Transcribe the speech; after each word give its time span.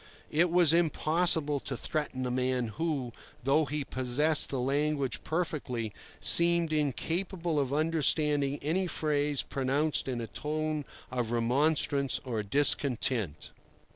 It 0.31 0.49
was 0.49 0.73
impossible 0.73 1.59
to 1.59 1.77
threaten 1.77 2.25
a 2.25 2.31
man 2.31 2.69
who, 2.69 3.11
though 3.43 3.65
he 3.65 3.83
possessed 3.85 4.49
the 4.49 4.59
language 4.59 5.23
perfectly, 5.23 5.93
seemed 6.19 6.73
incapable 6.73 7.59
of 7.59 7.71
understanding 7.71 8.57
any 8.63 8.87
phrase 8.87 9.43
pronounced 9.43 10.07
in 10.07 10.19
a 10.19 10.25
tone 10.25 10.85
of 11.11 11.29
remonstrance 11.31 12.19
or 12.23 12.41
discontent. 12.41 13.51